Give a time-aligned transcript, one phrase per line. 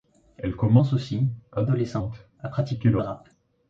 [0.37, 3.29] Elle commence aussi, adolescente, à pratiquer le rap.